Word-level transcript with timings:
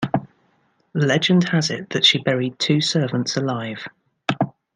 Legend 0.95 1.49
has 1.49 1.69
it 1.69 1.91
that 1.91 2.03
she 2.03 2.17
buried 2.17 2.57
two 2.57 2.81
servants 2.81 3.37
alive. 3.37 3.87